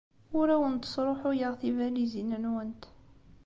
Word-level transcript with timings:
Ur 0.39 0.47
awent-sṛuḥuyeɣ 0.55 1.53
tibalizin-nwent. 1.61 2.83